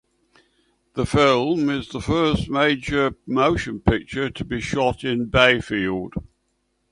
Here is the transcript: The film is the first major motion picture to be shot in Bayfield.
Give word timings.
The 0.95 1.05
film 1.05 1.69
is 1.69 1.89
the 1.89 2.01
first 2.01 2.49
major 2.49 3.13
motion 3.27 3.79
picture 3.81 4.31
to 4.31 4.43
be 4.43 4.59
shot 4.59 5.03
in 5.03 5.25
Bayfield. 5.25 6.15